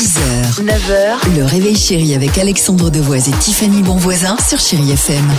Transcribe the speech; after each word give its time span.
6h, 0.00 0.64
9h, 0.64 1.36
le 1.36 1.44
réveil 1.44 1.76
chéri 1.76 2.14
avec 2.14 2.38
Alexandre 2.38 2.88
Devoise 2.88 3.28
et 3.28 3.32
Tiffany 3.32 3.82
Bonvoisin 3.82 4.34
sur 4.38 4.58
Chéri 4.58 4.92
FM. 4.92 5.30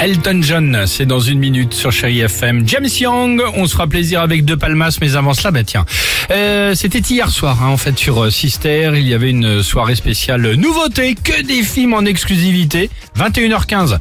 Elton 0.00 0.40
John, 0.42 0.82
c'est 0.88 1.06
dans 1.06 1.20
une 1.20 1.38
minute 1.38 1.74
sur 1.74 1.92
Chéri 1.92 2.22
FM. 2.22 2.66
James 2.66 2.88
Young, 2.98 3.40
on 3.54 3.68
se 3.68 3.74
fera 3.74 3.86
plaisir 3.86 4.20
avec 4.20 4.44
deux 4.44 4.56
palmas, 4.56 4.98
mais 5.00 5.14
avant 5.14 5.32
cela, 5.32 5.52
bah 5.52 5.62
tiens, 5.62 5.86
euh, 6.32 6.74
c'était 6.74 6.98
hier 6.98 7.30
soir, 7.30 7.62
hein, 7.62 7.68
en 7.68 7.76
fait, 7.76 7.96
sur 7.96 8.24
euh, 8.24 8.30
Sister, 8.30 8.94
il 8.96 9.06
y 9.06 9.14
avait 9.14 9.30
une 9.30 9.62
soirée 9.62 9.94
spéciale 9.94 10.54
nouveauté, 10.54 11.14
que 11.14 11.40
des 11.40 11.62
films 11.62 11.94
en 11.94 12.04
exclusivité, 12.04 12.90
21h15. 13.16 13.98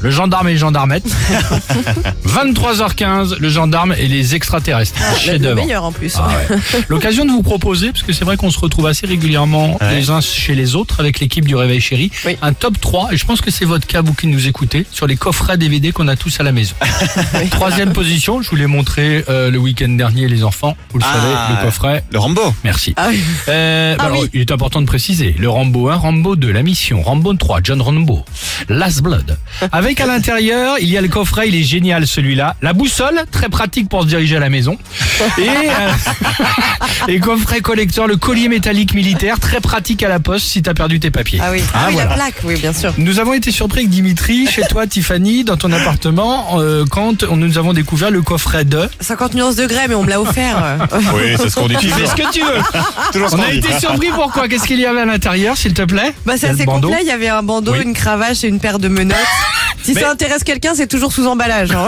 Le 0.00 0.10
gendarme 0.10 0.48
et 0.48 0.52
les 0.52 0.58
gendarmettes. 0.58 1.06
23h15, 2.26 3.36
le 3.38 3.48
gendarme 3.48 3.94
et 3.98 4.08
les 4.08 4.34
extraterrestres. 4.34 4.98
Ah, 5.02 5.12
Le 5.14 5.18
Chef-d'œuvre. 5.18 5.56
meilleur 5.56 5.84
en 5.84 5.92
plus. 5.92 6.14
Ah 6.18 6.28
ouais. 6.50 6.58
L'occasion 6.88 7.24
de 7.24 7.30
vous 7.30 7.42
proposer, 7.42 7.90
parce 7.92 8.02
que 8.02 8.12
c'est 8.12 8.24
vrai 8.24 8.36
qu'on 8.36 8.50
se 8.50 8.58
retrouve 8.58 8.86
assez 8.86 9.06
régulièrement 9.06 9.78
les 9.90 10.10
uns 10.10 10.20
chez 10.20 10.54
les 10.54 10.74
autres 10.74 11.00
avec 11.00 11.20
l'équipe 11.20 11.44
du 11.46 11.54
Réveil 11.56 11.80
Chéri, 11.80 12.10
Oui. 12.24 12.36
un 12.42 12.52
top 12.52 12.80
3, 12.80 13.12
et 13.12 13.16
je 13.16 13.24
pense 13.24 13.40
que 13.40 13.50
c'est 13.50 13.64
votre 13.64 13.86
cas, 13.86 14.02
vous 14.02 14.14
qui 14.14 14.26
nous 14.26 14.46
écoutez, 14.46 14.86
sur 14.92 15.06
les 15.06 15.16
coffrets 15.16 15.56
DVD 15.56 15.92
qu'on 15.92 16.08
a 16.08 16.16
tous 16.16 16.38
à 16.40 16.42
la 16.42 16.52
maison. 16.52 16.74
Troisième 17.50 17.92
position, 17.92 18.42
je 18.42 18.50
vous 18.50 18.56
l'ai 18.56 18.66
montré 18.66 19.24
euh, 19.28 19.50
le 19.50 19.58
week-end 19.58 19.88
dernier, 19.88 20.28
les 20.28 20.44
enfants, 20.44 20.76
vous 20.92 20.98
le 20.98 21.04
Ah. 21.06 21.12
savez, 21.14 21.34
le 21.60 21.64
coffret. 21.64 22.04
Le 22.12 22.18
Rambo. 22.18 22.42
Merci. 22.64 22.94
Ah 22.96 23.06
oui. 23.10 23.20
Euh, 23.48 23.96
bah 23.96 24.02
Ah 24.04 24.06
alors, 24.06 24.20
oui. 24.22 24.30
Il 24.34 24.40
est 24.40 24.52
important 24.52 24.80
de 24.80 24.86
préciser, 24.86 25.34
le 25.38 25.48
Rambo 25.48 25.88
1, 25.88 25.94
Rambo 25.96 26.36
2, 26.36 26.50
la 26.52 26.62
mission, 26.62 27.02
Rambo 27.02 27.32
3, 27.34 27.60
John 27.62 27.80
Rambo, 27.80 28.24
Last 28.68 29.02
Blood. 29.02 29.38
Avec 29.72 29.85
à 30.00 30.06
l'intérieur, 30.06 30.76
il 30.80 30.88
y 30.88 30.98
a 30.98 31.00
le 31.00 31.08
coffret, 31.08 31.48
il 31.48 31.54
est 31.54 31.62
génial 31.62 32.06
celui-là. 32.06 32.56
La 32.60 32.72
boussole, 32.72 33.20
très 33.30 33.48
pratique 33.48 33.88
pour 33.88 34.02
se 34.02 34.08
diriger 34.08 34.36
à 34.36 34.40
la 34.40 34.50
maison. 34.50 34.76
Et, 35.38 35.42
euh, 35.48 37.08
et 37.08 37.20
coffret 37.20 37.60
collecteur, 37.60 38.06
le 38.06 38.16
collier 38.16 38.48
métallique 38.48 38.94
militaire, 38.94 39.38
très 39.40 39.60
pratique 39.60 40.02
à 40.02 40.08
la 40.08 40.18
poste 40.20 40.46
si 40.46 40.62
t'as 40.62 40.74
perdu 40.74 40.98
tes 41.00 41.10
papiers. 41.10 41.38
Ah 41.42 41.50
oui, 41.52 41.62
Ah, 41.72 41.78
ah, 41.78 41.84
oui 41.88 41.94
voilà. 41.94 42.10
la 42.10 42.14
plaque, 42.16 42.34
oui, 42.44 42.56
bien 42.56 42.72
sûr. 42.72 42.92
Nous 42.98 43.18
avons 43.20 43.32
été 43.32 43.50
surpris 43.52 43.80
avec 43.80 43.90
Dimitri, 43.90 44.46
chez 44.46 44.62
toi 44.62 44.86
Tiffany, 44.88 45.44
dans 45.44 45.56
ton 45.56 45.70
appartement, 45.72 46.58
euh, 46.60 46.84
quand 46.90 47.22
nous 47.30 47.58
avons 47.58 47.72
découvert 47.72 48.10
le 48.10 48.22
coffret 48.22 48.64
de... 48.64 48.88
50 49.00 49.34
nuances 49.34 49.56
degrés, 49.56 49.86
mais 49.88 49.94
on 49.94 50.02
me 50.02 50.10
l'a 50.10 50.20
offert. 50.20 50.56
Oui, 51.14 51.34
c'est 51.38 51.48
ce 51.50 51.54
qu'on 51.54 51.68
dit 51.68 51.76
toujours. 51.76 52.08
ce 52.08 52.14
que 52.14 52.32
tu 52.32 52.40
veux 52.40 53.26
On 53.32 53.40
a 53.40 53.52
été 53.52 53.78
surpris 53.78 54.08
pourquoi 54.14 54.48
Qu'est-ce 54.48 54.64
qu'il 54.64 54.80
y 54.80 54.86
avait 54.86 55.00
à 55.00 55.04
l'intérieur, 55.04 55.56
s'il 55.56 55.72
te 55.74 55.82
plaît? 55.82 56.12
Bah, 56.26 56.34
c'est 56.36 56.48
assez 56.48 56.64
complet. 56.64 56.98
Il 57.02 57.06
y 57.06 57.10
avait 57.10 57.28
un 57.28 57.42
bandeau, 57.42 57.72
Oui. 57.72 57.82
une 57.84 57.94
cravache 57.94 58.44
et 58.44 58.48
une 58.48 58.58
paire 58.60 58.78
de 58.78 58.88
menottes. 58.88 59.16
Si 59.86 59.94
Mais- 59.94 60.00
ça 60.00 60.10
intéresse 60.10 60.42
quelqu'un, 60.44 60.72
c'est 60.74 60.86
toujours 60.88 61.12
sous 61.12 61.26
emballage. 61.26 61.70
Hein. 61.72 61.86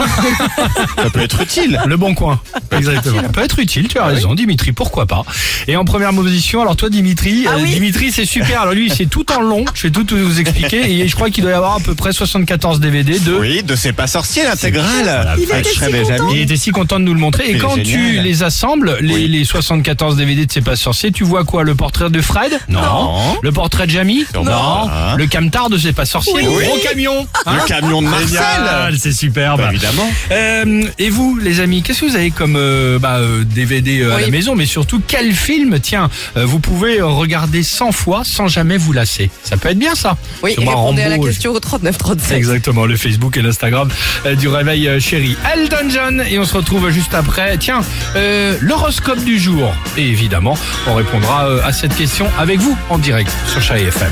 Ça 0.97 1.09
peut 1.09 1.21
être 1.21 1.41
utile. 1.41 1.79
Le 1.85 1.97
bon 1.97 2.13
coin. 2.15 2.39
Exactement. 2.71 3.21
Ça 3.21 3.29
peut 3.29 3.41
être 3.43 3.59
utile, 3.59 3.87
tu 3.87 3.97
as 3.99 4.05
raison, 4.05 4.35
Dimitri, 4.35 4.71
pourquoi 4.71 5.05
pas. 5.05 5.23
Et 5.67 5.75
en 5.75 5.85
première 5.85 6.11
position, 6.13 6.61
alors 6.61 6.75
toi, 6.75 6.89
Dimitri, 6.89 7.45
Ah 7.47 7.55
euh, 7.55 7.59
oui 7.61 7.73
Dimitri, 7.73 8.11
c'est 8.11 8.25
super. 8.25 8.61
Alors 8.61 8.73
lui, 8.73 8.89
c'est 8.95 9.05
tout 9.07 9.29
en 9.31 9.41
long. 9.41 9.65
Je 9.73 9.87
vais 9.87 9.91
tout 9.91 10.05
vous 10.09 10.39
expliquer. 10.39 10.89
Et 11.01 11.07
je 11.07 11.15
crois 11.15 11.29
qu'il 11.29 11.43
doit 11.43 11.51
y 11.51 11.55
avoir 11.55 11.75
à 11.75 11.79
peu 11.79 11.93
près 11.95 12.13
74 12.13 12.79
DVD 12.79 13.19
de. 13.19 13.33
Oui, 13.35 13.63
de 13.63 13.75
C'est 13.75 13.93
pas 13.93 14.07
sorcier 14.07 14.43
l'intégrale. 14.43 15.35
Il 15.37 15.51
Avec 15.51 15.65
était 15.65 15.69
si 15.69 15.75
Shrek 15.75 15.91
content. 15.91 16.09
Benjamin. 16.09 16.29
Il 16.33 16.41
était 16.41 16.55
si 16.57 16.71
content 16.71 16.99
de 16.99 17.05
nous 17.05 17.13
le 17.13 17.19
montrer. 17.19 17.49
Et 17.51 17.57
quand 17.57 17.75
tu 17.83 18.19
les 18.21 18.43
assembles, 18.43 18.97
les, 19.01 19.13
Oui. 19.13 19.27
les 19.27 19.43
74 19.45 20.15
DVD 20.15 20.45
de 20.45 20.51
C'est 20.51 20.61
pas 20.61 20.75
sorcier, 20.75 21.11
tu 21.11 21.23
vois 21.23 21.43
quoi 21.43 21.63
Le 21.63 21.75
portrait 21.75 22.09
de 22.09 22.21
Fred? 22.21 22.59
Non. 22.69 23.37
Le 23.41 23.51
portrait 23.51 23.85
de 23.87 23.91
Jamie? 23.91 24.25
Non. 24.35 24.43
Hein 24.51 25.15
Le 25.17 25.27
camtar 25.27 25.69
de 25.69 25.77
C'est 25.77 25.93
pas 25.93 26.05
sorcier 26.05 26.33
Oui. 26.35 26.43
Le 26.45 26.65
gros 26.65 26.77
camion 26.83 27.27
Hein? 27.45 27.53
Le 27.61 27.67
camion 27.67 27.88
de 28.01 28.07
Marcel. 28.07 28.27
Génial, 28.29 28.95
c'est 28.99 29.11
superbe. 29.11 29.59
Bah, 29.61 29.69
évidemment. 29.71 30.09
Euh, 30.31 30.83
et 30.97 31.09
vous, 31.09 31.37
les 31.37 31.59
amis, 31.59 31.81
qu'est-ce 31.81 32.01
que 32.01 32.05
vous 32.05 32.15
avez 32.15 32.31
comme 32.31 32.55
euh, 32.55 32.99
bah, 32.99 33.17
euh, 33.17 33.43
DVD 33.43 34.01
euh, 34.01 34.13
à 34.13 34.15
Oui. 34.17 34.21
la 34.23 34.27
maison, 34.29 34.55
mais 34.55 34.65
surtout 34.65 35.01
quel 35.05 35.33
film, 35.33 35.79
tiens, 35.79 36.09
euh, 36.37 36.45
vous 36.45 36.59
pouvez 36.59 37.01
regarder 37.01 37.63
100 37.63 37.91
fois 37.91 38.21
sans 38.23 38.47
jamais 38.47 38.77
vous 38.77 38.93
lasser. 38.93 39.29
Ça 39.43 39.57
peut 39.57 39.69
être 39.69 39.79
bien 39.79 39.95
ça. 39.95 40.17
Oui, 40.43 40.53
et 40.57 40.59
répondez 40.59 41.01
à 41.01 41.09
la 41.09 41.15
Rambo, 41.15 41.27
question 41.27 41.51
au 41.51 41.59
39 41.59 41.97
37. 41.97 42.37
Exactement, 42.37 42.85
le 42.85 42.95
Facebook 42.97 43.35
et 43.37 43.41
l'Instagram 43.41 43.89
euh, 44.25 44.35
du 44.35 44.47
réveil 44.47 44.87
euh, 44.87 44.99
chéri. 44.99 45.35
Elton 45.53 45.89
John 45.89 46.23
et 46.29 46.37
on 46.39 46.45
se 46.45 46.55
retrouve 46.55 46.89
juste 46.89 47.13
après. 47.13 47.57
Tiens, 47.57 47.81
euh, 48.15 48.55
l'horoscope 48.61 49.23
du 49.23 49.39
jour. 49.39 49.73
Et 49.97 50.07
évidemment, 50.07 50.57
on 50.87 50.95
répondra 50.95 51.45
euh, 51.47 51.61
à 51.63 51.71
cette 51.73 51.95
question 51.95 52.27
avec 52.37 52.59
vous 52.59 52.77
en 52.89 52.97
direct 52.97 53.31
sur 53.51 53.61
Chéri 53.61 53.83
FM. 53.83 54.11